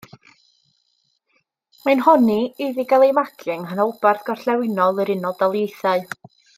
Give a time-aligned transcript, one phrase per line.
[1.83, 6.07] Mae'n honni iddi gael ei magu yng nghanolbarth gorllewinol yr Unol Daleithiau.